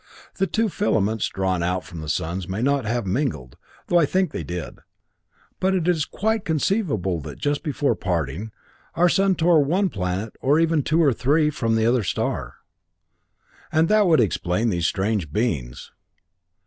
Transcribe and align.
The 0.39 0.47
two 0.47 0.67
filaments 0.67 1.27
drawn 1.27 1.61
out 1.61 1.83
from 1.83 2.01
the 2.01 2.09
suns 2.09 2.47
may 2.49 2.63
not 2.63 2.85
have 2.85 3.05
mingled, 3.05 3.55
though 3.85 3.99
I 3.99 4.07
think 4.07 4.31
they 4.31 4.43
did, 4.43 4.79
but 5.59 5.75
it 5.75 5.87
is 5.87 6.05
quite 6.05 6.43
conceivable 6.43 7.19
that, 7.19 7.37
just 7.37 7.61
before 7.61 7.93
parting, 7.95 8.51
our 8.95 9.07
sun 9.09 9.35
tore 9.35 9.63
one 9.63 9.89
planet, 9.89 10.35
or 10.41 10.59
even 10.59 10.81
two 10.81 11.03
or 11.03 11.13
three, 11.13 11.51
from 11.51 11.75
the 11.75 11.85
other 11.85 12.01
star. 12.01 12.55
"And 13.71 13.89
that 13.89 14.07
would 14.07 14.19
explain 14.21 14.69
these 14.71 14.87
strange 14.87 15.31
beings. 15.31 15.91